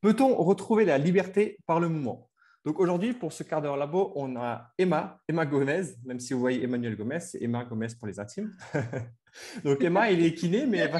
[0.00, 2.30] Peut-on retrouver la liberté par le mouvement?
[2.64, 6.40] Donc aujourd'hui, pour ce quart d'heure labo, on a Emma, Emma Gomez, même si vous
[6.40, 8.52] voyez Emmanuel Gomez, c'est Emma Gomez pour les intimes.
[9.64, 10.90] Donc Emma, elle est kiné, mais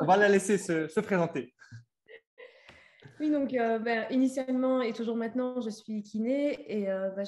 [0.00, 1.54] on va la laisser se présenter.
[3.22, 7.24] Oui, donc euh, ben, initialement et toujours maintenant, je suis kiné et euh, ben,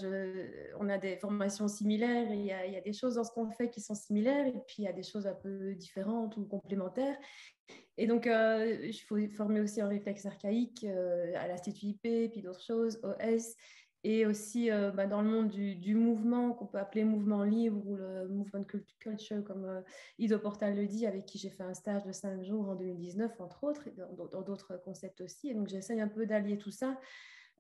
[0.80, 2.32] on a des formations similaires.
[2.32, 4.44] Il y, a, il y, a, des choses dans ce qu'on fait qui sont similaires
[4.44, 7.16] et puis il y a des choses un peu différentes ou complémentaires.
[7.96, 12.64] Et donc, euh, il faut former aussi un réflexe archaïque à l'Institut IP, puis d'autres
[12.64, 13.54] choses, OS
[14.04, 17.96] et aussi euh, bah, dans le monde du, mouvement qu'on peut appeler mouvement libre ou
[17.96, 19.80] le mouvement culture comme euh,
[20.18, 23.40] Ido Portal le dit, avec qui j'ai fait un stage de cinq jours en 2019
[23.40, 23.94] entre autres, et
[24.30, 25.48] dans d'autres concepts aussi.
[25.48, 27.00] Et donc j'essaye un peu d'allier tout ça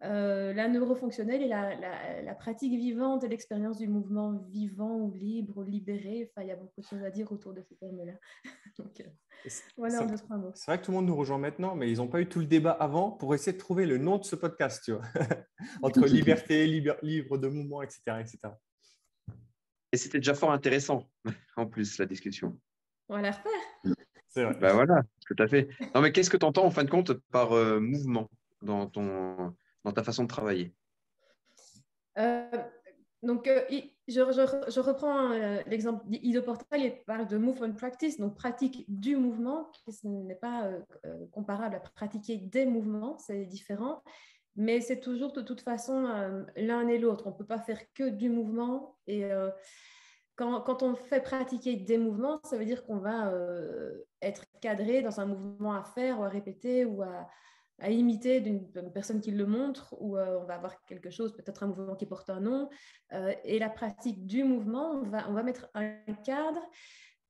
[0.02, 5.62] euh, la neurofonctionnelle et la, pratique vivante et l'expérience du mouvement vivant ou libre, ou
[5.62, 6.30] libéré.
[6.30, 8.14] Enfin, il y a beaucoup de choses à dire autour de ces termes-là.
[9.46, 10.52] Euh, voilà en deux, trois mots.
[10.54, 12.40] C'est vrai que tout le monde nous rejoint maintenant, mais ils n'ont pas eu tout
[12.40, 15.02] le débat avant pour essayer de trouver le nom de ce podcast, tu vois,
[15.82, 18.00] entre liberté, libre de mouvement, etc.
[18.20, 18.38] etc.
[19.92, 21.08] Et c'était déjà fort intéressant,
[21.56, 22.58] en plus, la discussion.
[23.08, 23.94] On va la refaire.
[24.28, 24.56] C'est vrai.
[24.58, 25.68] Ben voilà, tout à fait.
[25.94, 28.30] Non, mais qu'est-ce que tu entends en fin de compte par euh, mouvement
[28.62, 30.74] dans ton dans ta façon de travailler?
[32.18, 32.48] Euh,
[33.22, 33.62] donc, euh,
[34.08, 39.70] je, reprends euh, l'exemple d'Ido Portal, il parle de movement practice, donc pratique du mouvement,
[39.72, 40.70] qui n'est pas
[41.32, 44.02] comparable à pratiquer des mouvements, c'est différent,
[44.56, 46.04] mais c'est toujours de toute façon
[46.56, 47.26] l'un et l'autre.
[47.26, 48.96] On ne peut pas faire que du mouvement.
[49.06, 49.24] Et
[50.36, 53.32] quand, on fait pratiquer des mouvements, ça veut dire qu'on va
[54.22, 57.28] être cadré dans un mouvement à faire ou à répéter ou à,
[57.80, 61.62] à imiter d'une personne qui le montre, ou euh, on va avoir quelque chose, peut-être
[61.64, 62.70] un mouvement qui porte un nom.
[63.12, 66.60] Euh, et la pratique du mouvement, on va, on va mettre un cadre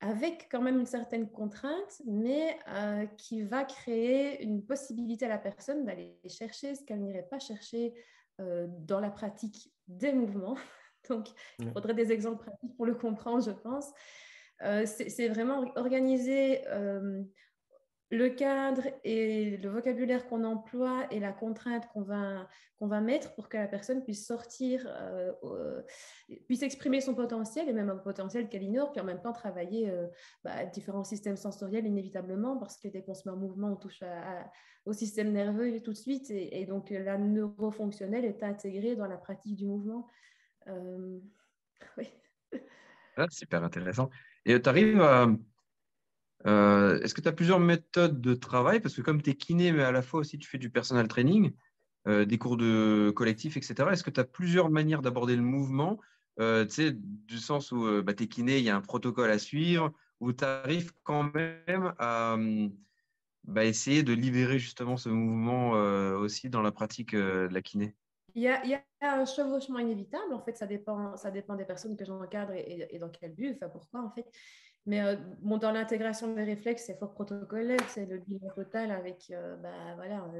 [0.01, 5.39] avec quand même une certaine contrainte, mais euh, qui va créer une possibilité à la
[5.39, 7.95] personne d'aller chercher ce qu'elle n'irait pas chercher
[8.39, 10.57] dans la pratique des mouvements.
[11.09, 11.29] Donc,
[11.61, 13.93] il faudrait des exemples pratiques pour le comprendre, je pense.
[14.59, 16.65] c'est vraiment organiser
[18.15, 22.49] le cadre et le vocabulaire qu'on emploie et la contrainte qu'on va,
[22.79, 25.83] qu'on va mettre pour que la personne puisse sortir, euh,
[26.47, 29.91] puisse exprimer son potentiel et même un potentiel qu'elle ignore, puis en même temps travailler
[29.91, 30.07] euh,
[30.45, 34.03] bah, différents systèmes sensoriels inévitablement, parce que dès qu'on se met en mouvement, on touche
[34.87, 39.57] au système nerveux tout de suite, et, donc la neurofonctionnelle est intégrée dans la pratique
[39.57, 40.09] du mouvement.
[40.69, 41.19] Euh,
[41.99, 42.09] oui.
[43.17, 44.11] Ah, super intéressant.
[44.45, 45.01] Et tu arrives
[46.47, 48.81] euh, est-ce que tu as plusieurs méthodes de travail?
[48.81, 51.09] Parce que comme tu es kiné, mais à la fois aussi tu fais du personal
[51.09, 51.53] training,
[52.07, 53.75] euh, des cours de collectif, etc.
[53.93, 56.01] Est-ce que tu as plusieurs manières d'aborder le mouvement?
[56.41, 59.93] Euh, du sens où bah, tu es kiné, il y a un protocole à suivre,
[60.21, 62.37] où tu arrives quand même à
[63.45, 65.71] bah, essayer de libérer justement ce mouvement
[66.19, 67.95] aussi dans la pratique de la kiné
[68.35, 70.35] il y, a, il y, a, un chevauchement inévitable.
[70.35, 73.55] En fait, ça dépend, ça dépend des personnes que j'encadre et, et, dans quel but,
[73.55, 74.27] enfin pourquoi en fait.
[74.87, 79.57] Mais euh, dans l'intégration des réflexes, c'est fort protocolaire, c'est le bilan total avec, euh,
[79.57, 80.31] bah, voilà,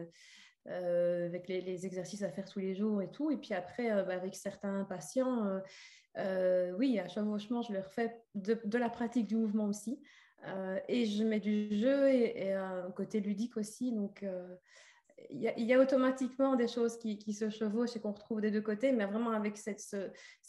[0.69, 3.31] euh, avec les, exercices à faire tous les jours et tout.
[3.31, 5.61] Et puis après, bah, avec certains patients,
[6.79, 9.99] oui, à chevauchement, je leur fais de, de, la pratique du mouvement aussi.
[10.89, 13.93] et je mets du jeu et, et un côté ludique aussi.
[13.93, 14.25] Donc,
[15.31, 18.93] il y, a, automatiquement des choses qui, se chevauchent et qu'on retrouve des deux côtés,
[18.93, 19.95] mais vraiment avec cette,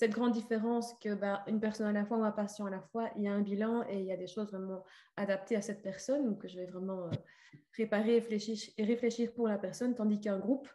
[0.09, 3.09] grande différence que bah, une personne à la fois ou un patient à la fois,
[3.15, 4.83] il y a un bilan et il y a des choses vraiment
[5.17, 7.11] adaptées à cette personne, que je vais vraiment euh,
[7.71, 10.67] préparer réfléchir, et réfléchir pour la personne, tandis qu'un groupe,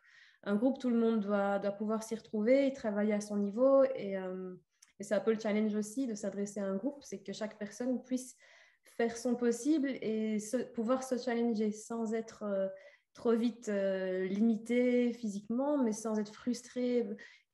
[0.44, 3.84] un groupe, tout le monde doit, pouvoir s'y retrouver et travailler à son niveau.
[3.94, 4.54] Et, euh,
[4.98, 7.58] et c'est un peu le challenge aussi de s'adresser à un groupe, c'est que chaque
[7.58, 8.36] personne puisse
[8.82, 10.38] faire son possible et
[10.74, 12.42] pouvoir se challenger sans être...
[12.44, 12.68] Euh,
[13.14, 17.06] trop vite euh, limité physiquement, mais sans être frustré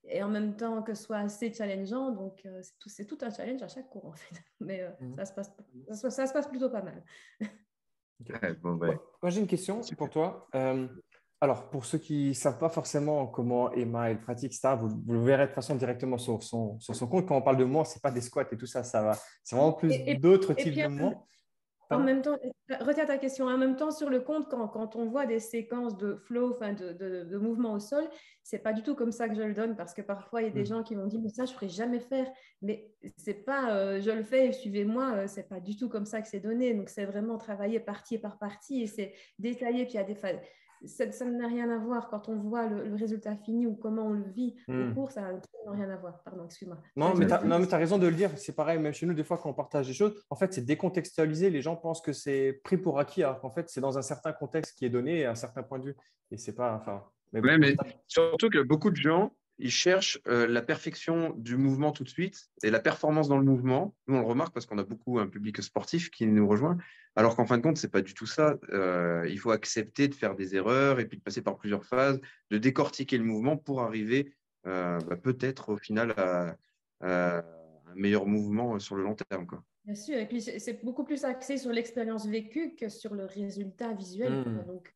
[0.08, 2.10] et en même temps que ce soit assez challengeant.
[2.12, 4.36] Donc, euh, c'est tout, tout, un challenge à chaque cours, en fait.
[4.60, 5.16] Mais euh, mmh.
[5.16, 5.52] ça, se passe,
[5.90, 7.02] ça, se passe plutôt pas mal.
[8.62, 10.48] Moi, j'ai une question pour toi.
[11.40, 15.12] alors, pour ceux qui ne savent pas forcément comment Emma elle pratique, ça, vous, vous,
[15.12, 17.26] le verrez de toute façon directement sur son, sur son compte.
[17.26, 19.18] Quand on parle de moi, ce n'est pas des squats et tout ça, ça va.
[19.44, 21.26] C'est vraiment plus d'autres types de mouvements.
[21.90, 22.36] En même temps,
[22.80, 23.46] retiens ta question.
[23.46, 26.72] En même temps, sur le compte, quand, quand on voit des séquences de flow, enfin
[26.72, 28.04] de, de, de, mouvement au sol,
[28.42, 30.48] c'est pas du tout comme ça que je le donne parce que parfois il y
[30.48, 30.66] a des mm.
[30.66, 32.26] gens qui vont dire mais ça je ferai jamais faire.
[32.62, 35.12] Mais c'est pas euh, je le fais, suivez-moi.
[35.14, 36.74] Euh, c'est pas du tout comme ça que c'est donné.
[36.74, 39.84] Donc c'est vraiment travailler partie par partie et c'est détaillé.
[39.84, 40.16] Puis il y a des
[40.86, 44.30] ça, n'a rien à voir quand on voit le, résultat fini ou comment on le
[44.30, 44.94] vit au hmm.
[44.94, 45.40] cours, ça n'a
[45.72, 46.22] rien à voir.
[46.24, 46.78] Pardon, excuse-moi.
[46.96, 48.30] Non, mais tu as, raison de le dire.
[48.36, 50.64] C'est pareil, même chez nous, des fois, quand on partage des choses, en fait, c'est
[50.64, 51.50] décontextualisé.
[51.50, 54.32] Les gens pensent que c'est pris pour acquis, alors qu'en fait, c'est dans un certain
[54.32, 55.96] contexte qui est donné, à un certain point de vue.
[56.30, 56.74] Et c'est pas.
[56.74, 61.92] Enfin, mais, mais surtout que beaucoup de gens, ils cherchent euh, la perfection du mouvement
[61.92, 63.94] tout de suite et la performance dans le mouvement.
[64.06, 66.76] Nous, on le remarque parce qu'on a beaucoup un public sportif qui nous rejoint,
[67.14, 68.58] alors qu'en fin de compte, ce n'est pas du tout ça.
[68.70, 72.20] Euh, il faut accepter de faire des erreurs et puis de passer par plusieurs phases,
[72.50, 74.34] de décortiquer le mouvement pour arriver
[74.66, 76.56] euh, bah, peut-être au final à,
[77.00, 77.42] un
[77.94, 79.46] meilleur mouvement sur le long terme.
[79.46, 79.62] Quoi.
[79.84, 83.92] Bien sûr, et puis c'est beaucoup plus axé sur l'expérience vécue que sur le résultat
[83.94, 84.32] visuel.
[84.32, 84.64] Mmh.
[84.66, 84.94] Donc,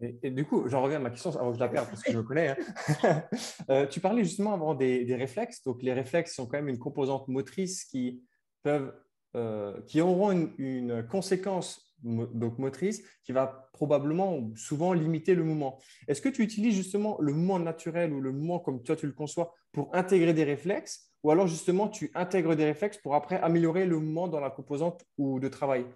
[0.00, 2.12] et, du coup, j'en reviens à ma question avant que je la perde parce que
[2.12, 2.48] je me connais.
[2.48, 3.24] Hein.
[3.70, 5.62] Euh, tu parlais justement avant des, réflexes.
[5.62, 8.22] Donc, les réflexes sont quand même une composante motrice qui,
[8.62, 8.94] peuvent,
[9.36, 15.78] euh, qui auront une, conséquence donc motrice qui va probablement souvent limiter le mouvement.
[16.06, 19.12] Est-ce que tu utilises justement le mouvement naturel ou le mouvement comme toi tu le
[19.12, 21.12] conçois pour intégrer des réflexes?
[21.24, 25.04] Ou alors justement tu intègres des réflexes pour après améliorer le mouvement dans la composante
[25.18, 25.82] ou de travail?
[25.82, 25.90] Je ne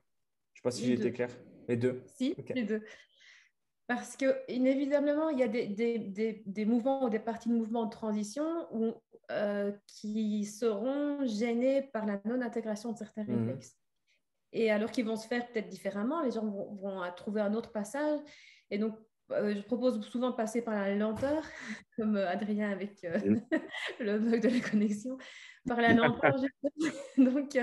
[0.56, 1.30] sais pas si j'ai été clair.
[1.68, 2.02] Les deux.
[2.16, 2.82] Si, les deux.
[3.94, 7.84] Parce que inévitablement, il y a des, des, des, mouvements ou des parties de mouvement
[7.84, 8.94] de transition où,
[9.30, 13.48] euh, qui seront gênés par la non-intégration de certains mhm.
[13.48, 13.76] réflexes.
[14.54, 17.70] Et alors qu'ils vont se faire peut-être différemment, les gens vont, vont, trouver un autre
[17.70, 18.18] passage.
[18.70, 18.96] Et donc,
[19.30, 21.44] euh, je propose souvent de passer par la lenteur,
[21.98, 23.18] comme Adrien avec euh,
[24.00, 25.18] le bug de la connexion,
[25.68, 26.34] par la lenteur.
[27.18, 27.58] donc,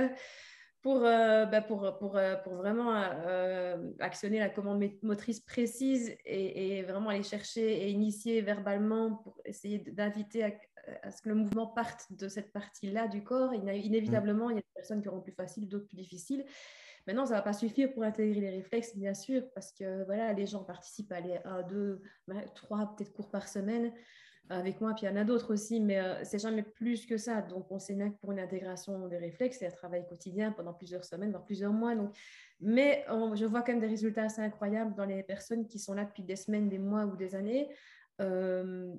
[0.82, 6.84] pour, euh, bah pour, pour, euh, pour, vraiment euh, actionner la commande motrice précise et,
[6.84, 12.06] vraiment aller chercher et initier verbalement pour essayer d'inviter à, ce que le mouvement parte
[12.12, 13.54] de cette partie-là du corps.
[13.54, 16.46] Inévitablement, il y a des personnes qui auront plus facile, d'autres plus difficiles.
[17.06, 20.34] Maintenant, ça ne va pas suffire pour intégrer les réflexes, bien sûr, parce que voilà,
[20.34, 22.02] les gens participent à aller à deux,
[22.56, 23.92] trois, peut-être cours par semaine
[24.50, 27.18] avec moi, puis il y en a d'autres aussi, mais euh, c'est jamais plus que
[27.18, 27.42] ça.
[27.42, 30.74] Donc, on sait bien que pour une intégration des réflexes, c'est un travail quotidien pendant
[30.74, 31.96] plusieurs semaines, voire plusieurs mois.
[31.96, 32.16] Donc,
[32.60, 36.04] mais je vois quand même des résultats assez incroyables dans les personnes qui sont là
[36.04, 37.70] depuis des semaines, des mois ou des années.
[38.22, 38.94] Euh,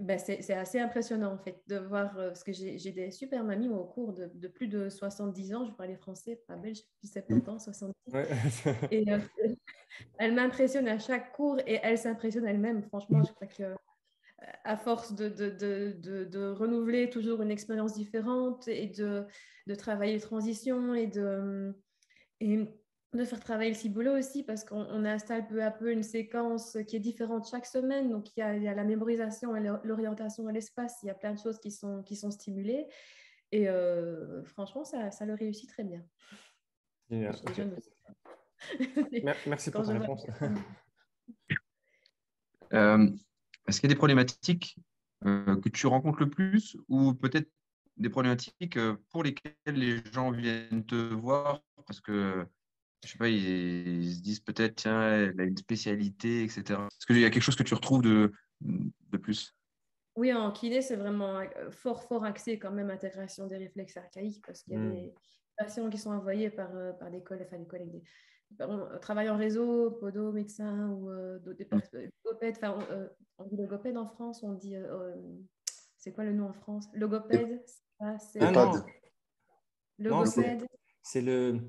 [0.00, 3.68] ben c'est assez impressionnant en fait de voir, euh, parce que j'ai des super mamies
[3.68, 7.58] au cours de, plus de 70 ans, je parle français, pas belge, plus 70 ans,
[7.58, 7.94] 70.
[8.92, 9.04] Et
[10.18, 12.82] elle m'impressionne à chaque cours et elle s'impressionne elle-même.
[12.82, 13.74] Franchement, je crois que
[14.64, 19.26] à force de, de, de, de, renouveler toujours une expérience différente et de,
[19.76, 21.74] travailler les transitions et de,
[22.40, 22.68] et
[23.14, 26.96] de faire travailler le ciboulot aussi parce qu'on installe peu à peu une séquence qui
[26.96, 28.10] est différente chaque semaine.
[28.10, 30.98] Donc, il y a, il y a la mémorisation et l'orientation à l'espace.
[31.02, 32.86] Il y a plein de choses qui sont, qui sont stimulées.
[33.50, 36.04] Et euh, franchement, ça, ça, le réussit très bien.
[39.46, 40.26] Merci pour ta réponse.
[42.74, 43.08] euh,
[43.68, 44.76] est-ce qu'il y a des problématiques
[45.26, 47.48] euh, que tu rencontres le plus ou peut-être
[47.96, 52.46] des problématiques euh, pour lesquelles les gens viennent te voir parce que
[53.04, 56.62] je sais pas, ils, se disent peut-être, tiens, elle a une spécialité, etc.
[56.68, 59.54] Est-ce qu'il y a quelque chose que tu retrouves de, de plus?
[60.16, 64.44] Oui, en kiné, c'est vraiment euh, fort, fort axé quand même intégration des réflexes archaïques
[64.44, 64.90] parce qu'il y a hmm.
[64.90, 65.14] des
[65.56, 68.02] patients qui sont envoyés par, par des collègues, enfin des collègues,
[68.60, 71.80] euh, travail en réseau, podo, médecin ou euh, des mm.
[71.94, 72.56] euh, logopède.
[72.56, 72.78] Enfin,
[73.38, 74.74] on, dit logopède en France, on dit.
[75.96, 76.86] c'est quoi le nom en France?
[76.94, 77.62] Logopède
[78.18, 78.72] C'est ah,
[79.98, 80.66] Logopède.
[81.02, 81.60] C'est le.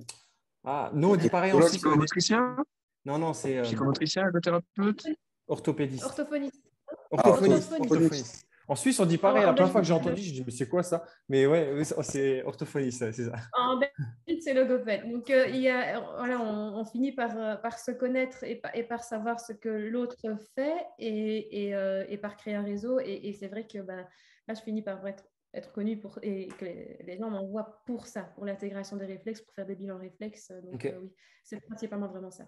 [0.63, 2.57] Ah, nous, on dit pareil en Psychomotricien
[3.05, 3.61] Non, non, c'est.
[3.63, 5.07] Psychomotricien, ergothérapeute?
[5.47, 6.03] Orthopédiste.
[6.03, 6.63] Orthophoniste.
[7.11, 7.71] Orthophoniste.
[7.79, 8.49] Orthophoniste.
[8.69, 9.43] En Suisse, on dit pareil.
[9.43, 11.03] La première fois que j'ai entendu, je dis, mais c'est quoi ça?
[11.27, 13.33] Mais ouais, c'est orthophonie, c'est ça.
[13.53, 13.95] En Belgique,
[14.41, 15.09] c'est logopède.
[15.09, 18.83] Donc, euh, il y a, voilà, on, finit par, euh, par se connaître et, et,
[18.83, 20.17] par savoir ce que l'autre
[20.55, 22.99] fait et, et, euh, et, par créer un réseau.
[22.99, 24.07] Et, c'est vrai que ben,
[24.47, 28.23] là, je finis par être, être connue pour, et que les, gens m'envoient pour ça,
[28.35, 30.51] pour l'intégration des réflexes, pour faire des bilans réflexes.
[30.63, 31.11] Donc, oui,
[31.43, 32.45] c'est principalement vraiment ça.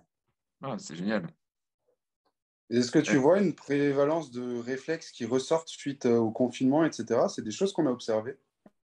[0.62, 1.28] Ah, c'est génial.
[2.70, 7.22] Est-ce que tu vois une prévalence de réflexes qui ressortent suite au confinement, etc.
[7.28, 8.38] C'est des choses qu'on a observées.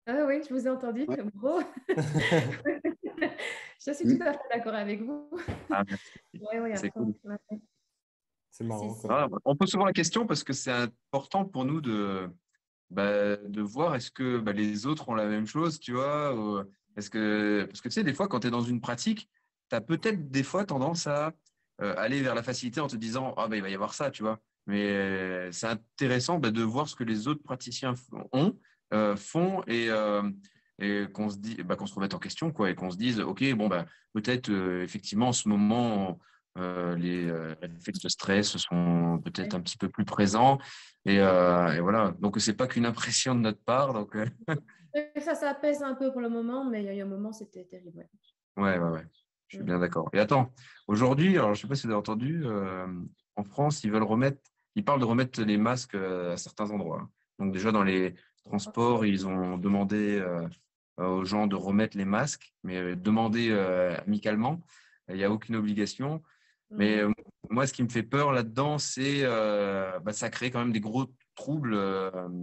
[0.10, 1.06] Ah oui, je vous ai entendu.
[1.36, 1.60] Gros.
[3.86, 5.30] je suis tout à fait d'accord avec vous.
[5.70, 5.84] Ah,
[6.76, 7.14] c'est cool.
[8.62, 8.98] Marrant.
[9.10, 12.28] Ah, on pose souvent la question parce que c'est important pour nous de,
[12.90, 16.66] bah, de voir est-ce que bah, les autres ont la même chose, tu vois.
[16.96, 19.30] Est-ce que, parce que tu sais, des fois, quand tu es dans une pratique,
[19.70, 21.34] tu as peut-être des fois tendance à
[21.82, 24.10] euh, aller vers la facilité en te disant ah bah, il va y avoir ça,
[24.10, 24.40] tu vois.
[24.66, 27.94] Mais euh, c'est intéressant bah, de voir ce que les autres praticiens
[28.34, 28.58] ont,
[28.94, 29.90] euh, font et,
[30.80, 33.20] et qu'on se dit bah, qu'on se remette en question quoi et qu'on se dise
[33.20, 34.52] ok bon bah peut-être
[34.84, 36.20] effectivement en ce moment
[36.56, 37.32] les
[37.62, 40.58] réflexes de stress sont peut-être un petit peu plus présents.
[41.06, 43.94] Et, voilà, donc ce n'est pas qu'une impression de notre part.
[43.94, 44.18] Donc,
[45.22, 47.32] ça, ça pèse un peu pour le moment, mais il y a eu un moment,
[47.32, 48.08] c'était terrible.
[48.58, 49.06] Ouais, ouais, ouais.
[49.50, 50.10] Je suis bien d'accord.
[50.14, 50.52] Et attends,
[50.88, 52.44] aujourd'hui, alors je ne sais pas si vous avez entendu,
[53.36, 54.42] en France, ils veulent remettre,
[54.76, 57.08] ils parlent de remettre les masques à certains endroits.
[57.40, 60.24] Donc déjà dans les transports, ils ont demandé
[60.98, 63.52] aux gens de remettre les masques, mais demander
[64.06, 64.62] amicalement.
[65.10, 66.22] Il n'y a aucune obligation.
[66.70, 67.14] Mais mmh.
[67.50, 71.06] moi, ce qui me fait peur là-dedans, c'est bah, ça crée quand même des gros
[71.36, 71.80] troubles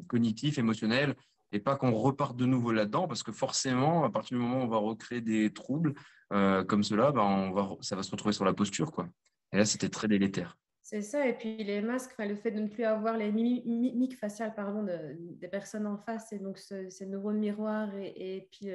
[0.07, 1.15] cognitifs, émotionnels,
[1.53, 4.65] et pas qu'on reparte de nouveau là-dedans, parce que forcément, à partir du moment où
[4.65, 5.95] on va recréer des troubles
[6.31, 8.93] comme cela, bah, on va, ça va se retrouver sur la posture.
[8.93, 9.09] Quoi.
[9.53, 10.57] Et là, c'était très délétère.
[10.87, 14.55] C'est ça, et puis les masques, le fait de ne plus avoir les mimiques faciales
[14.55, 14.87] pardon,
[15.17, 18.69] des personnes en face, et donc ce, ces neurones miroirs, et, et puis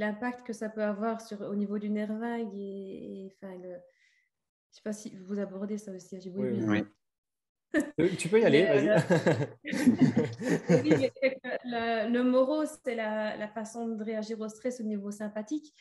[0.00, 2.54] l'impact que ça peut avoir sur, au niveau du nerf vague.
[2.54, 3.68] Et, enfin, le...
[3.68, 6.20] Je ne sais pas si vous abordez ça aussi.
[6.20, 6.64] J'ai oui, oui.
[6.66, 6.84] oui.
[8.00, 8.86] Euh, tu peux y aller, vas-y.
[11.64, 15.72] le, le, moro, c'est la, la, façon de réagir au stress au niveau sympathique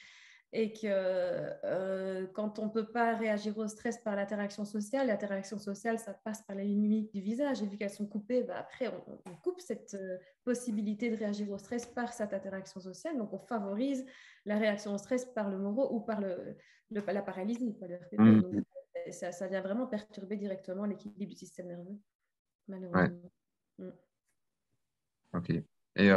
[0.51, 5.59] et que euh, quand on ne peut pas réagir au stress par l'interaction sociale, l'interaction
[5.59, 8.91] sociale, ça passe par les mimiques du visage, et vu qu'elles sont coupées, bah, après,
[9.25, 13.39] on, coupe cette euh, possibilité de réagir au stress par cette interaction sociale, donc on
[13.39, 14.05] favorise
[14.45, 16.55] la réaction au stress par le moro ou par le,
[16.89, 17.75] la paralysie.
[18.17, 18.41] Mmh.
[18.41, 21.99] Donc, euh, ça, ça, vient vraiment perturber directement l'équilibre du système nerveux,
[22.67, 23.31] malheureusement.
[23.77, 23.89] Mmh.
[25.35, 25.51] Ok.
[25.95, 26.07] Et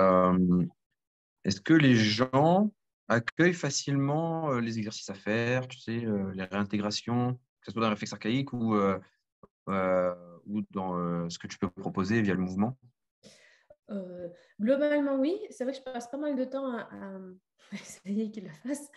[1.44, 2.70] est-ce que les gens
[3.12, 6.04] accueille facilement les exercices à faire, tu sais,
[6.34, 8.76] les réintégrations, que ce soit dans un réflexe archaïque ou,
[9.66, 12.76] ou dans ce que tu peux proposer via le mouvement?
[14.60, 15.38] Globalement, oui.
[15.50, 16.88] C'est vrai que je passe pas mal de temps à,
[17.72, 18.90] essayer qu'ils le fassent.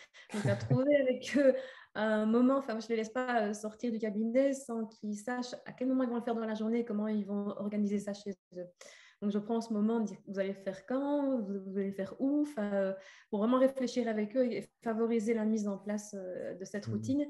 [0.45, 1.55] À trouver avec eux
[1.95, 5.71] un moment, enfin, je ne les laisse pas sortir du cabinet sans qu'ils sachent à
[5.71, 8.35] quel moment ils vont le faire dans la journée comment ils vont organiser ça chez
[8.57, 8.65] eux.
[9.25, 12.47] Donc, je prends ce moment de dire vous allez faire quand, vous, allez faire où,
[12.59, 12.93] euh,
[13.31, 16.91] pour vraiment réfléchir avec eux et favoriser la mise en place euh, de cette mmh
[16.91, 17.25] routine.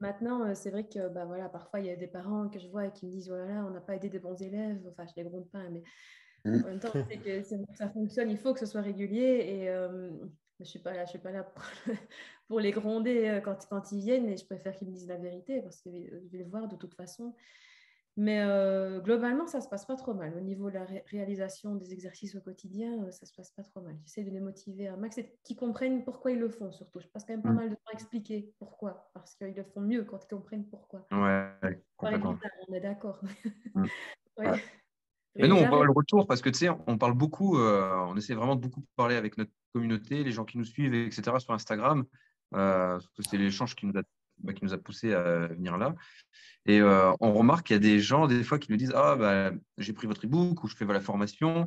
[0.00, 2.66] Maintenant, euh, c'est vrai que bah, voilà, parfois, il y a des parents que je
[2.66, 4.82] vois et qui me disent voilà, on n'a pas aidé des bons élèves.
[4.90, 5.84] Enfin, je ne les gronde pas, mais
[6.44, 6.64] mmh.
[6.64, 7.42] en même temps, c'est que
[7.76, 9.44] ça fonctionne, il faut que ce soit régulier.
[9.46, 11.62] Et je ne suis pas là, je suis pas là pour,
[12.48, 15.62] pour les gronder quand, quand, ils viennent, et je préfère qu'ils me disent la vérité
[15.62, 17.36] parce que je vais le voir de toute façon.
[18.18, 20.34] Mais euh, globalement, ça se passe pas trop mal.
[20.38, 23.82] Au niveau de la réalisation des exercices au quotidien, euh, ça se passe pas trop
[23.82, 23.94] mal.
[24.04, 26.98] J'essaie de les motiver un max et qu'ils comprennent pourquoi ils le font, surtout.
[27.00, 27.56] Je passe quand même pas mmh.
[27.56, 31.06] mal de temps à expliquer pourquoi, parce qu'ils le font mieux quand ils comprennent pourquoi.
[31.12, 32.38] Ouais, complètement.
[32.68, 33.20] on est d'accord.
[34.38, 34.52] Mmh.
[35.36, 38.16] Mais nous, on voit le retour parce que tu sais, on parle beaucoup, euh, on
[38.16, 41.52] essaie vraiment de beaucoup parler avec notre communauté, les gens qui nous suivent, etc., sur
[41.54, 42.04] Instagram.
[42.50, 44.02] parce que c'est l'échange qui nous a
[44.38, 45.94] bah, qui nous a poussé à venir là.
[46.66, 49.16] Et euh, on remarque qu'il y a des gens, des fois, qui nous disent Ah,
[49.16, 51.66] bah, j'ai pris votre e-book ou je fais la formation.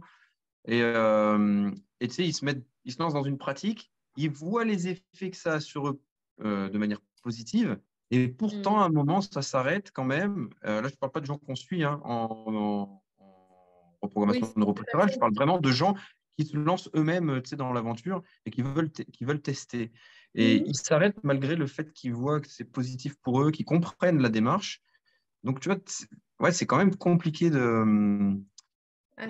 [0.67, 1.71] Et euh,
[2.01, 5.31] tu sais, ils se, mettent, ils se lancent dans une pratique, ils voient les effets
[5.31, 6.01] que ça a sur eux
[6.43, 7.79] euh, de manière positive.
[8.11, 8.81] Et pourtant, mmh.
[8.81, 10.49] à un moment, ça s'arrête quand même.
[10.63, 13.01] là, je ne parle pas de gens qu'on suit hein, en,
[14.01, 15.93] reprogrammation oui, neuroposturale, je parle vraiment de gens
[16.39, 19.91] qui se lancent eux-mêmes dans l'aventure et qui veulent, qui veulent tester.
[20.36, 20.63] Et mmh.
[20.67, 24.29] ils s'arrêtent malgré le fait qu'ils voient que c'est positif pour eux, qu'ils comprennent la
[24.29, 24.81] démarche.
[25.43, 25.79] Donc, tu vois,
[26.39, 28.38] ouais, c'est quand même compliqué de,
[29.17, 29.27] ah,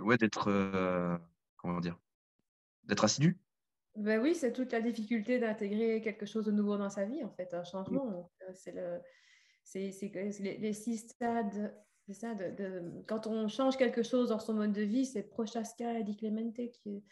[0.00, 0.16] ouais.
[0.16, 1.16] d'être, euh,
[1.56, 1.98] comment dire,
[2.84, 3.38] d'être assidu.
[3.94, 7.30] Ben oui, c'est toute la difficulté d'intégrer quelque chose de nouveau dans sa vie, en
[7.30, 8.30] fait, un changement.
[8.42, 9.00] Euh, c'est le,
[9.62, 9.92] c'est,
[10.40, 11.74] les, les, six stades.
[12.08, 15.98] C'est ça, de, quand on change quelque chose dans son mode de vie, c'est Prochaska
[15.98, 17.04] et Di Clemente qui,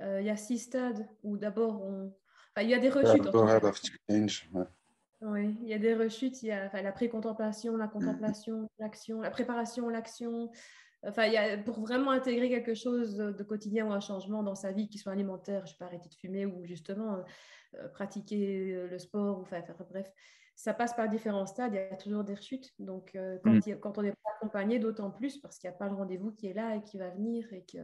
[0.00, 2.14] euh, il y a six stades où d'abord on...
[2.60, 3.26] il y a des rechutes.
[5.20, 6.44] Oui, il y a des rechutes.
[6.44, 10.52] Il y a la pré-contemplation, la contemplation, l'action, la préparation, l'action.
[11.02, 14.54] Enfin, il y a, pour vraiment intégrer quelque chose de quotidien ou un changement dans
[14.54, 17.22] sa vie qui soit alimentaire, je ne sais pas, arrêter de fumer ou justement euh,
[17.92, 20.10] pratiquer euh, le sport, ou, enfin, bref,
[20.54, 22.74] ça passe par différents stades, il y a toujours des rechutes.
[22.78, 23.10] Donc,
[23.44, 23.78] quand, mm.
[23.80, 26.46] quand, on n'est pas accompagné, d'autant plus parce qu'il n'y a pas le rendez-vous qui
[26.46, 27.78] est là et qui va venir et que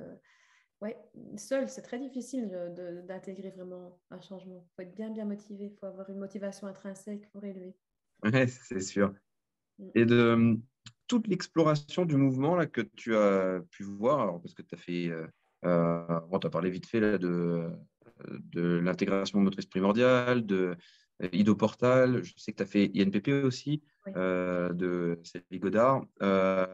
[0.81, 0.97] ouais,
[1.37, 2.51] seul, c'est très difficile
[3.07, 4.67] d'intégrer vraiment un changement.
[4.67, 5.67] Il faut être bien, bien motivé.
[5.67, 7.75] Il faut avoir une motivation intrinsèque pour élever.
[8.25, 9.15] Oui, c'est sûr.
[9.79, 9.91] Mm.
[9.95, 10.59] Et de
[11.07, 14.79] toute l'exploration du mouvement là, que tu as pu voir, alors parce que tu as
[14.79, 15.27] fait, euh,
[15.65, 17.71] euh tu as parlé vite fait là, de,
[18.52, 20.76] de l'intégration motrice primordiale, de
[21.23, 23.83] euh, Ido Portal, je sais que tu as fait INPP aussi,
[24.17, 26.05] euh, de Sylvie Godard.
[26.23, 26.67] Euh,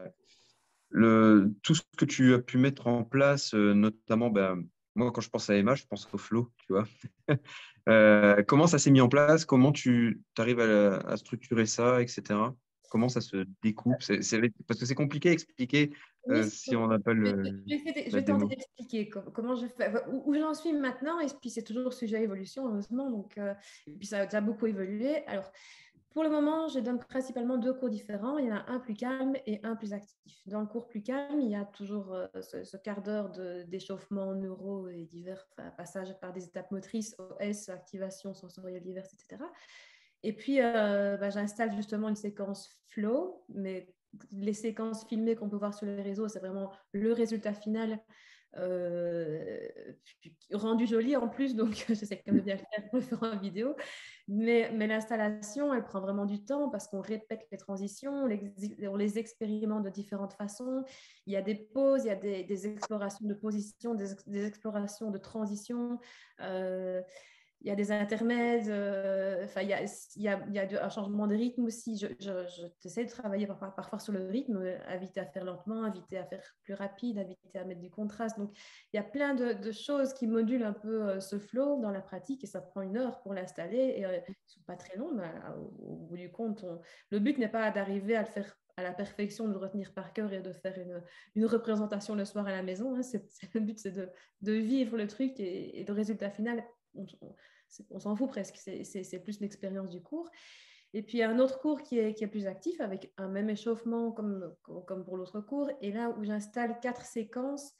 [0.89, 4.63] le, tout ce que tu as pu mettre en place, notamment, ben,
[4.95, 6.87] moi, quand je pense à Emma, je pense au flow, tu vois.
[7.87, 9.45] Euh, comment ça s'est mis en place?
[9.45, 12.21] Comment tu arrives à, structurer ça, etc.
[12.91, 13.95] Comment ça se découpe?
[14.67, 15.91] Parce que c'est compliqué à expliquer
[16.27, 17.43] euh, si on n'a pas le.
[17.67, 21.93] Je vais, tenter d'expliquer comment je fais, où, j'en suis maintenant, et puis c'est toujours
[21.93, 23.09] sujet à évolution, heureusement.
[23.09, 25.25] Donc, et puis ça a déjà beaucoup évolué.
[25.27, 25.51] Alors,
[26.11, 28.39] pour le moment, je donne principalement deux cours différents.
[28.39, 30.41] Il y en a un plus calme et un plus actif.
[30.47, 33.29] Dans le cours plus calme, il y a toujours euh, ce, quart d'heure
[33.67, 35.47] d'échauffement neuro et divers
[35.77, 39.43] passages par des étapes motrices, OS, activation sensorielle diverse, etc.
[40.23, 43.93] Et puis, euh, bah, j'installe justement une séquence flow, mais
[44.31, 47.99] les séquences filmées qu'on peut voir sur les réseaux, c'est vraiment le résultat final
[48.57, 49.67] euh,
[50.53, 53.75] rendu joli en plus, donc j'essaie quand même bien le faire le faire en vidéo.
[54.27, 58.27] Mais, mais l'installation, elle prend vraiment du temps parce qu'on répète les transitions,
[58.83, 60.83] on les expérimente de différentes façons.
[61.25, 65.17] Il y a des pauses, il y a des, explorations de position, des, explorations de
[65.17, 65.99] transition.
[66.41, 67.01] Euh,
[67.61, 69.83] il y a des intermèdes, euh, il y a,
[70.15, 70.27] il y
[70.59, 71.97] a, un changement de rythme aussi.
[71.97, 76.25] Je, je, de travailler parfois, parfois, sur le rythme, inviter à faire lentement, inviter à
[76.25, 78.39] faire plus rapide, inviter à mettre du contraste.
[78.39, 78.51] Donc,
[78.93, 82.01] il y a plein de, choses qui modulent un peu euh, ce flow dans la
[82.01, 83.95] pratique et ça prend une heure pour l'installer.
[83.97, 86.65] Et euh, ne sont pas très longs, mais au, bout du compte,
[87.11, 90.13] le but n'est pas d'arriver à le faire à la perfection, de le retenir par
[90.13, 91.03] cœur et de faire une,
[91.35, 92.95] une représentation le soir à la maison.
[92.95, 93.01] Hein.
[93.53, 94.09] Le but, c'est de,
[94.41, 96.63] de, vivre le truc et, et le résultat final
[97.91, 100.29] on, s'en fout presque, c'est plus l'expérience du cours.
[100.93, 104.11] Et puis, un autre cours qui est, qui est plus actif, avec un même échauffement
[104.11, 104.55] comme,
[104.87, 107.73] comme pour l'autre cours, et là où j'installe quatre séquences,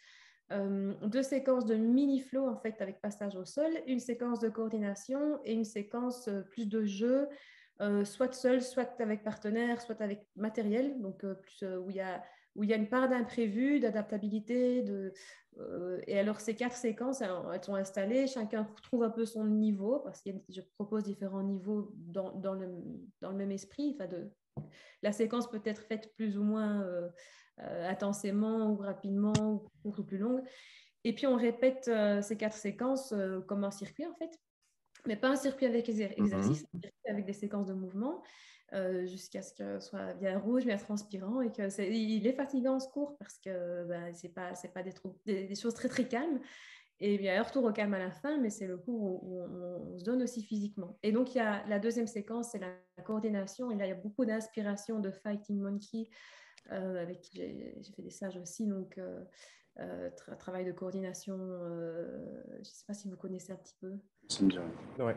[0.52, 5.40] euh, deux séquences de mini-flow, en fait, avec passage au sol, une séquence de coordination
[5.44, 7.28] et une séquence euh, plus de jeu,
[7.82, 12.24] euh, soit seul, soit avec partenaire, soit avec matériel, donc plus, où il y a
[12.56, 14.82] où il y a une part d'imprévu, d'adaptabilité.
[14.82, 15.14] De,
[15.60, 20.00] euh, et alors, ces quatre séquences, elles, sont installées, chacun trouve un peu son niveau,
[20.00, 22.68] parce que je propose différents niveaux dans, dans, le,
[23.22, 23.96] dans le, même esprit.
[23.96, 24.30] Enfin de,
[25.02, 27.10] la séquence peut être faite plus ou moins euh,
[27.62, 30.44] euh, intensément ou rapidement ou, ou, plus longue.
[31.06, 31.90] Et puis, on répète
[32.22, 33.14] ces quatre séquences
[33.48, 34.38] comme un circuit, en fait
[35.08, 36.18] mais pas un circuit avec mm-hmm.
[36.18, 38.22] exercice, un circuit avec des séquences de mouvement.
[38.74, 42.76] Euh, jusqu'à ce que soit bien rouge, bien transpirant et que est, il est fatigant
[42.76, 44.94] en ce cours parce que ben, c'est pas c'est pas des,
[45.26, 46.40] des, choses très très calmes
[47.00, 50.04] et bien retour au calme à la fin, mais c'est le cours où, on, se
[50.04, 51.00] donne aussi physiquement.
[51.02, 53.92] Et donc il y a la deuxième séquence, c'est la, coordination et là il y
[53.92, 56.08] a beaucoup d'inspiration de Fighting Monkey
[56.72, 59.00] euh, avec qui j'ai fait des stages aussi donc
[59.80, 61.38] euh, travail de coordination.
[61.38, 63.94] je ne sais pas si vous connaissez un petit peu.
[65.00, 65.16] Ouais.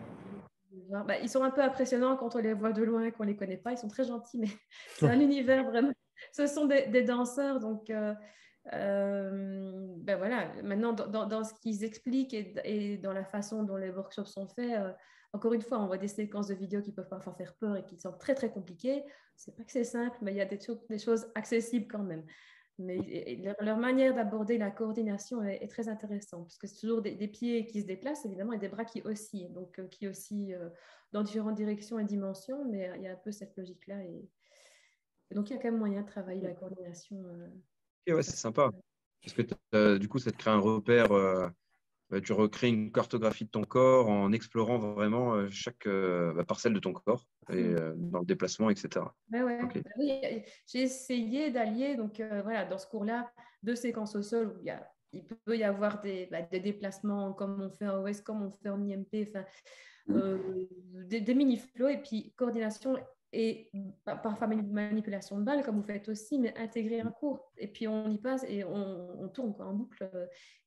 [1.07, 3.37] Bah, ils sont un peu impressionnants quand on les voit de loin, qu'on ne les
[3.37, 3.73] connaît pas.
[3.73, 4.49] Ils sont très gentils, mais
[4.97, 5.93] c'est un univers vraiment.
[6.33, 8.15] Ce sont des, danseurs, donc euh,
[8.73, 10.53] euh, ben voilà.
[10.63, 14.93] Maintenant, dans, ce qu'ils expliquent et, dans la façon dont les workshops sont faits, euh,
[15.33, 17.85] encore une fois, on voit des séquences de vidéos qui peuvent parfois faire peur et
[17.85, 19.03] qui sont très très compliquées.
[19.37, 20.59] C'est pas que c'est simple, mais il y a des,
[20.89, 22.25] des choses accessibles quand même.
[22.79, 27.67] Mais leur, manière d'aborder la coordination est, très intéressante, parce que c'est toujours des, pieds
[27.67, 30.71] qui se déplacent, évidemment, et des bras qui oscillent, donc euh, qui oscillent euh,
[31.13, 34.03] dans différentes directions et dimensions, mais il y a un peu cette logique-là.
[34.05, 34.29] Et...
[35.35, 37.23] donc, il y a quand même moyen de travailler la coordination.
[37.27, 38.71] Euh, ouais, c'est sympa,
[39.23, 41.11] parce que du coup, ça te crée un repère
[42.21, 46.75] tu recrées une cartographie de ton corps en explorant vraiment euh, chaque euh, bah, parcelle
[46.75, 47.77] de ton corps et mm.
[47.77, 49.05] euh, dans le déplacement, etc.
[49.29, 53.31] Bah oui, j'ai essayé d'allier donc voilà dans ce cours-là
[53.63, 57.33] deux séquences au sol où il, y a, il peut y avoir des, des, déplacements
[57.33, 59.45] comme on fait en OS, comme on fait en IMP, enfin,
[60.09, 61.07] mm.
[61.07, 62.97] des, des mini-flows et puis coordination
[63.33, 63.71] et
[64.05, 67.51] parfois manipulation de balles, comme vous faites aussi, mais intégrer un cours.
[67.57, 70.11] Et puis on y passe et on, tourne en boucle.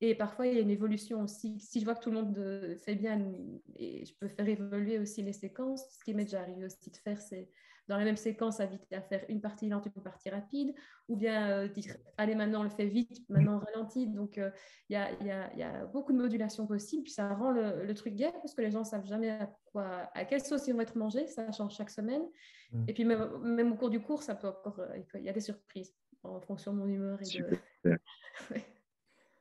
[0.02, 1.60] Et parfois, il y a une évolution aussi.
[1.60, 3.32] Si je vois que tout le monde fait bien,
[3.76, 6.98] et je peux faire évoluer aussi les séquences, ce qui m'est déjà arrivé aussi de
[6.98, 7.50] faire, c'est
[7.88, 10.74] dans la même séquence, inviter à faire une partie lente, une partie rapide,
[11.08, 14.08] ou bien euh, dire, allez, maintenant on le fait vite, maintenant on ralentit.
[14.08, 14.50] Donc, euh,
[14.90, 17.94] il y, a, y, a, y, a, beaucoup de modulation possible, puis ça rend le,
[17.94, 20.74] truc gai parce que les gens ne savent jamais à, quoi, à quelle sauce ils
[20.74, 22.24] vont être mangés, ça change chaque semaine.
[22.72, 22.86] Mm.
[22.88, 25.34] Et puis, même, même, au cours du cours, ça peut encore, euh, il y a
[25.34, 25.94] des surprises
[26.24, 27.20] en fonction de mon humeur.
[27.22, 27.42] Et,
[27.84, 28.00] de...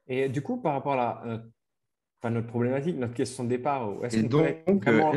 [0.07, 1.43] et du coup, par rapport à la,
[2.21, 5.13] enfin, notre problématique, notre question de départ, est-ce qu'on peut vraiment...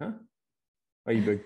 [0.00, 0.20] Hein?
[1.10, 1.40] Il bug.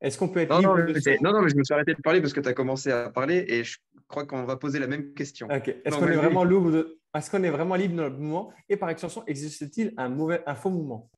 [0.00, 1.22] Est-ce qu'on peut être non, libre non, de...
[1.22, 3.10] non, non, mais je me suis arrêté de parler parce que tu as commencé à
[3.10, 5.48] parler et je crois qu'on va poser la même question.
[5.50, 7.00] Est-ce qu'on est, vraiment libre de...
[7.14, 10.42] Est qu'on est vraiment libre dans le mouvement Et par extension, existe-t-il un, mauvais...
[10.46, 11.10] un faux mouvement?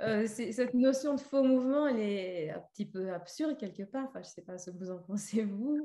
[0.00, 4.04] Euh, cette notion de faux mouvement, elle est un petit peu absurde quelque part.
[4.08, 5.82] Enfin, je ne sais pas ce que vous en pensez, vous.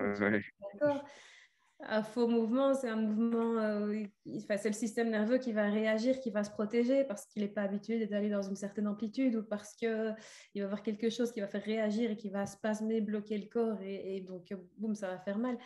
[1.81, 6.29] Un faux mouvement, c'est un mouvement, euh, c'est le système nerveux qui va réagir, qui
[6.29, 9.73] va se protéger parce qu'il n'est pas habitué d'aller dans une certaine amplitude ou parce
[9.75, 10.15] qu'il va
[10.55, 13.81] y avoir quelque chose qui va faire réagir et qui va spasmer, bloquer le corps
[13.81, 15.57] et, donc, boum, ça va faire mal.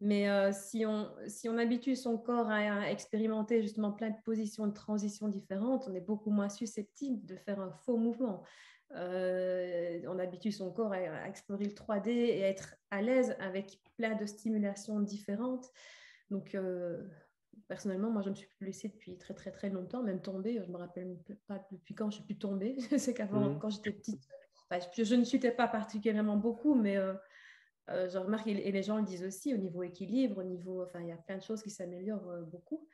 [0.00, 4.66] Mais euh, si, on, si on habitue son corps à, expérimenter justement plein de positions
[4.66, 8.42] de transition différentes, on est beaucoup moins susceptible de faire un faux mouvement.
[8.96, 13.80] Euh, on habitue son corps à, explorer le 3D et à être à l'aise avec
[13.96, 15.70] plein de stimulations différentes.
[16.30, 17.02] Donc, euh,
[17.68, 20.58] personnellement, moi, je me suis blessée depuis très, très, très longtemps, même tombée.
[20.60, 22.76] Je ne me rappelle pas depuis quand je suis plus tombée.
[22.98, 23.58] C'est qu'avant, mmh.
[23.58, 24.28] quand j'étais petite,
[24.96, 26.96] je, ne chutais pas particulièrement beaucoup, mais
[27.90, 31.00] euh, je remarque, et les gens le disent aussi, au niveau équilibre, au niveau, enfin,
[31.00, 32.86] il y a plein de choses qui s'améliorent euh, beaucoup.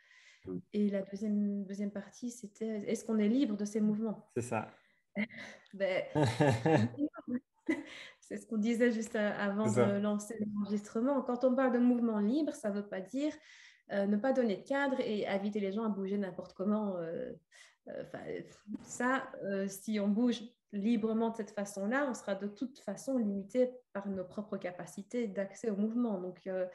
[0.47, 0.59] Mm.
[0.73, 4.31] Et la deuxième, deuxième partie, c'était est-ce qu'on est libre de ces mouvements?
[4.35, 4.69] C'est ça.
[5.75, 6.05] Ben,
[8.21, 11.23] c'est ce qu'on disait juste euh, avant de lancer l'enregistrement.
[11.23, 13.33] Quand on parle de mouvement libre, ça ne veut pas dire
[13.93, 16.97] ne pas donner de cadre et inviter les gens à bouger n'importe comment.
[18.83, 19.31] ça,
[19.69, 20.43] si on bouge
[20.77, 25.71] librement de cette façon-là, on sera de toute façon limité par nos propres capacités d'accès
[25.71, 26.21] au mouvement.
[26.21, 26.67] Donc, euh,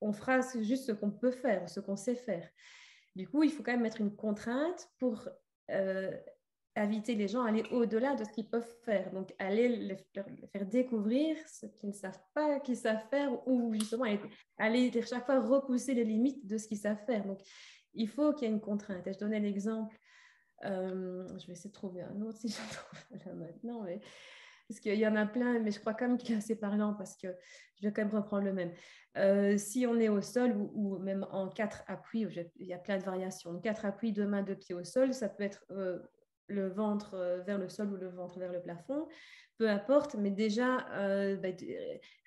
[0.00, 2.48] on fera juste ce qu'on peut faire, ce qu'on sait faire.
[3.16, 5.28] Du coup, il faut quand même mettre une contrainte pour
[5.70, 6.16] euh,
[6.76, 9.12] inviter les gens à aller au-delà de ce qu'ils peuvent faire.
[9.12, 9.96] Donc, aller les,
[10.52, 14.20] faire découvrir ce qu'ils ne savent pas qu'ils savent faire ou justement aller,
[14.56, 17.24] aller chaque fois repousser les limites de ce qu'ils savent faire.
[17.26, 17.40] Donc,
[17.94, 19.06] il faut qu'il y ait une contrainte.
[19.06, 19.96] Et je donnais l'exemple
[20.64, 23.86] euh, je vais essayer de trouver un autre si je trouve là maintenant.
[24.68, 26.94] Parce qu'il y en a plein, mais je crois quand même qu'il est assez parlant
[26.94, 27.28] parce que
[27.80, 28.72] je vais quand même reprendre le même.
[29.16, 32.98] Euh, si on est au sol ou, même en quatre appuis, il y a plein
[32.98, 33.58] de variations.
[33.60, 35.98] Quatre appuis, deux mains, deux pieds au sol, ça peut être euh,
[36.50, 39.08] le ventre vers le sol ou le ventre vers le plafond,
[39.58, 40.86] peu importe, mais déjà,
[41.36, 41.48] bah,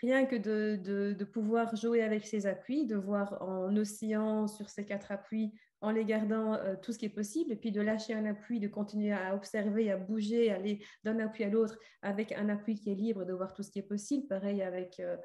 [0.01, 0.75] rien que de,
[1.13, 5.51] de, pouvoir jouer avec ces appuis, de voir en oscillant sur ces quatre appuis
[5.83, 8.61] en les gardant euh, tout ce qui est possible, et puis de lâcher un appui,
[8.61, 12.89] de continuer à observer, à bouger, aller d'un appui à l'autre avec un appui qui
[12.89, 14.25] est libre, de voir tout ce qui est possible.
[14.27, 15.17] Pareil avec euh,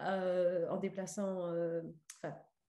[0.00, 1.52] euh, en déplaçant,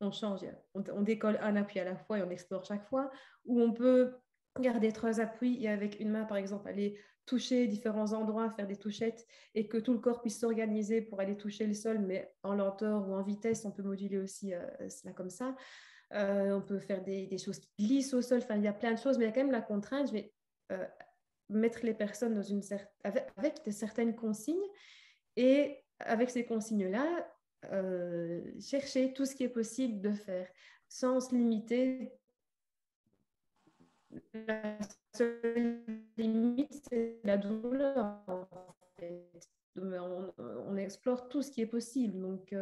[0.01, 0.41] on change,
[0.73, 3.09] on, décolle un appui à la fois et on explore chaque fois,
[3.45, 4.15] ou on peut
[4.59, 8.77] garder trois appuis et avec une main, par exemple, aller toucher différents endroits, faire des
[8.77, 12.55] touchettes et que tout le corps puisse s'organiser pour aller toucher le sol, mais en
[12.55, 14.53] lenteur ou en vitesse, on peut moduler aussi
[14.89, 15.55] cela comme ça.
[16.13, 18.39] Euh, on peut faire des, choses qui glissent au sol.
[18.39, 20.07] Enfin, il y a plein de choses, mais il y a quand même la contrainte.
[20.07, 20.33] Je vais
[20.71, 20.85] euh,
[21.49, 22.61] mettre les personnes dans une
[23.03, 24.57] avec, de certaines consignes
[25.35, 27.31] et avec ces consignes-là,
[27.71, 30.47] euh, chercher tout ce qui est possible de faire
[30.87, 32.11] sans se limiter.
[34.33, 34.77] La
[35.15, 35.83] seule
[36.17, 38.23] limite, c'est la douleur.
[39.81, 42.19] On, explore tout ce qui est possible.
[42.19, 42.53] Donc,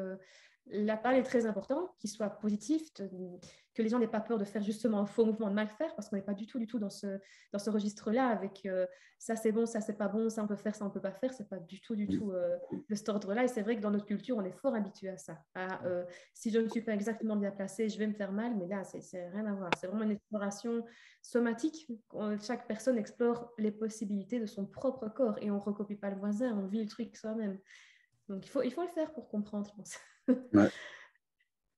[0.69, 4.43] la parole est très importante, qu'il soit positif, que les gens n'aient pas peur de
[4.43, 6.67] faire justement un faux mouvement, de mal faire, parce qu'on n'est pas du tout, du
[6.67, 7.19] tout dans ce,
[7.53, 8.86] dans ce registre-là avec euh,
[9.19, 11.12] ça c'est bon, ça c'est pas bon, ça on peut faire, ça on peut pas
[11.12, 11.34] faire.
[11.34, 12.58] C'est pas du tout, du tout euh,
[12.89, 13.43] de cet ordre-là.
[13.43, 15.38] Et c'est vrai que dans notre culture, on est fort habitué à ça.
[15.86, 16.03] Euh,
[16.34, 18.84] si je ne suis pas exactement bien placée, je vais me faire mal, mais là,
[18.84, 19.69] c'est rien à voir.
[19.80, 20.84] C'est vraiment une exploration
[21.21, 21.88] somatique.
[22.41, 26.58] Chaque personne explore les possibilités de son propre corps et on recopie pas le voisin,
[26.58, 27.58] on vit le truc soi-même.
[28.27, 29.97] Donc il faut, il faut le faire pour comprendre, je pense.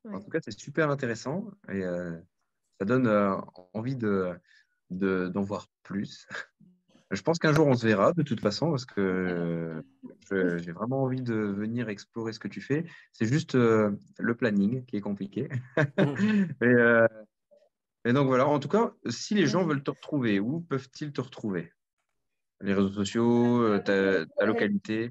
[0.07, 2.17] En tout cas, c'est super intéressant et euh,
[2.79, 3.35] ça donne euh,
[3.73, 4.39] envie de,
[4.89, 6.27] d'en voir plus.
[7.11, 9.83] Je pense qu'un jour on se verra de toute façon parce que
[10.29, 12.85] j'ai vraiment envie de venir explorer ce que tu fais.
[13.13, 15.49] C'est juste euh, le planning qui est compliqué.
[18.05, 21.21] et, donc voilà, en tout cas, si les gens veulent te retrouver, où peuvent-ils te
[21.21, 21.73] retrouver?
[22.61, 25.09] Les réseaux sociaux, ta, ta localité?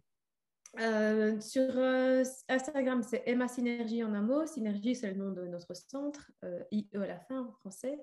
[0.79, 4.47] Euh, sur euh, Instagram, c'est Emma Synergie en un mot.
[4.47, 7.99] Synergie, c'est le nom de notre centre, euh, IE à la fin en français.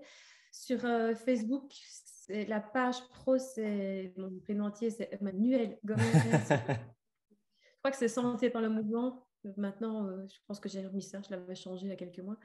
[0.51, 6.01] Sur Facebook, c'est la page pro, c'est mon prénom entier, c'est Emmanuel Gomez.
[6.49, 9.27] je crois que c'est Santé par le mouvement.
[9.57, 12.39] Maintenant, je pense que j'ai remis ça, je l'avais changé il y a quelques mois.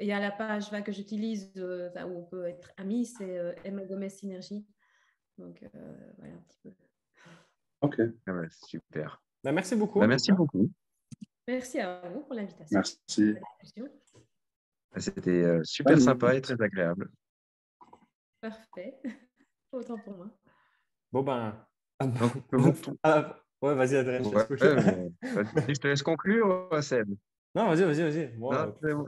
[0.00, 3.84] Et il y a la page que j'utilise où on peut être amis, c'est Emma
[3.84, 4.66] Gomez Synergie.
[5.38, 5.64] Donc
[6.18, 6.72] voilà un petit peu.
[7.80, 9.22] Ok, ah super.
[9.46, 10.00] Bah, merci beaucoup.
[10.00, 10.68] Bah, merci beaucoup.
[11.46, 12.80] Merci à vous pour l'invitation.
[12.80, 13.36] Merci.
[14.92, 17.08] Bah, c'était euh, super sympa et très agréable.
[18.40, 18.96] Parfait.
[19.72, 20.26] Autant pour moi.
[21.12, 21.54] Bon ben.
[23.04, 24.20] ah, ouais, vas-y, Adrien.
[24.24, 27.08] je, te laisse conclure, Seb.
[27.54, 28.32] Non, vas-y, vas-y, vas-y.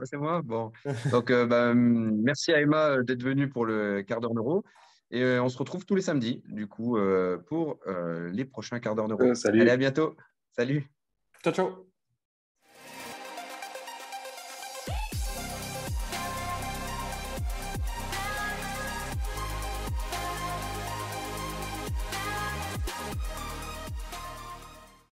[0.05, 0.41] c'est moi.
[0.41, 0.71] Bon.
[1.11, 4.63] Donc, euh, merci à Emma euh, d'être venue pour le quart d'heure neuro.
[5.11, 6.97] Et on se retrouve tous les samedis, du coup,
[7.47, 7.79] pour
[8.31, 9.61] les prochains quarts d'heure de salut.
[9.61, 10.15] Allez, à bientôt.
[10.51, 10.83] Salut.
[11.43, 11.88] Ciao, ciao.